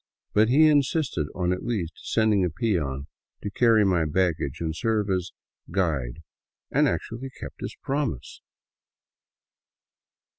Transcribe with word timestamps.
But 0.33 0.49
he 0.49 0.65
insisted 0.67 1.27
on 1.35 1.53
at 1.53 1.63
least 1.63 1.93
sending 1.97 2.43
a 2.43 2.49
peon 2.49 3.05
to 3.43 3.51
carry 3.51 3.85
my 3.85 4.03
baggage 4.05 4.59
and 4.59 4.73
to 4.73 4.77
serve 4.79 5.11
as" 5.11 5.31
guide," 5.71 6.23
and 6.71 6.87
actually 6.87 7.29
kept 7.29 7.61
his 7.61 7.75
promise 7.83 8.41